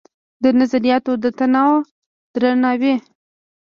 [0.43, 1.77] د نظریاتو د تنوع
[2.33, 2.95] درناوی